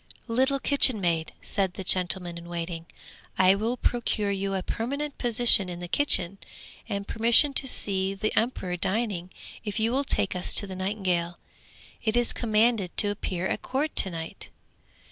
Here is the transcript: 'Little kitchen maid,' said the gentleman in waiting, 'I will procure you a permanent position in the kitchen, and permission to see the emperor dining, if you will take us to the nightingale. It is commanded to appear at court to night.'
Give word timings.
'Little 0.27 0.59
kitchen 0.59 0.99
maid,' 0.99 1.31
said 1.43 1.75
the 1.75 1.83
gentleman 1.83 2.35
in 2.35 2.49
waiting, 2.49 2.87
'I 3.37 3.53
will 3.53 3.77
procure 3.77 4.31
you 4.31 4.55
a 4.55 4.63
permanent 4.63 5.19
position 5.19 5.69
in 5.69 5.79
the 5.79 5.87
kitchen, 5.87 6.39
and 6.89 7.07
permission 7.07 7.53
to 7.53 7.67
see 7.67 8.15
the 8.15 8.35
emperor 8.35 8.75
dining, 8.77 9.29
if 9.63 9.79
you 9.79 9.91
will 9.91 10.03
take 10.03 10.35
us 10.35 10.55
to 10.55 10.65
the 10.65 10.75
nightingale. 10.75 11.37
It 12.03 12.17
is 12.17 12.33
commanded 12.33 12.97
to 12.97 13.09
appear 13.11 13.45
at 13.45 13.61
court 13.61 13.95
to 13.97 14.09
night.' 14.09 14.49